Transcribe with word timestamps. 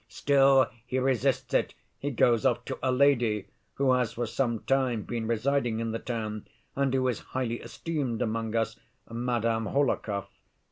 Still 0.07 0.65
he 0.87 0.97
resists 0.97 1.53
it; 1.53 1.75
he 1.99 2.09
goes 2.09 2.43
off 2.43 2.65
to 2.65 2.79
a 2.81 2.91
lady 2.91 3.45
who 3.75 3.91
has 3.93 4.13
for 4.13 4.25
some 4.25 4.61
time 4.61 5.03
been 5.03 5.27
residing 5.27 5.79
in 5.79 5.91
the 5.91 5.99
town, 5.99 6.47
and 6.75 6.91
who 6.91 7.07
is 7.07 7.19
highly 7.19 7.61
esteemed 7.61 8.19
among 8.19 8.55
us, 8.55 8.79
Madame 9.07 9.67
Hohlakov. 9.67 10.25